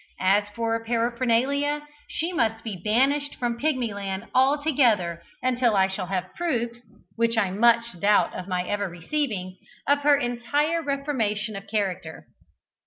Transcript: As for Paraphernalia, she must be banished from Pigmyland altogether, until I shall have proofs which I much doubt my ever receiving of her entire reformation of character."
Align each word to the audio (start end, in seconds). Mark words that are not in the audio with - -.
As 0.19 0.49
for 0.55 0.83
Paraphernalia, 0.83 1.87
she 2.07 2.33
must 2.33 2.63
be 2.63 2.75
banished 2.83 3.35
from 3.35 3.59
Pigmyland 3.59 4.29
altogether, 4.33 5.21
until 5.43 5.75
I 5.75 5.87
shall 5.87 6.07
have 6.07 6.33
proofs 6.33 6.79
which 7.17 7.37
I 7.37 7.51
much 7.51 7.99
doubt 7.99 8.47
my 8.47 8.63
ever 8.67 8.89
receiving 8.89 9.57
of 9.87 9.99
her 9.99 10.17
entire 10.17 10.81
reformation 10.81 11.55
of 11.55 11.67
character." 11.67 12.25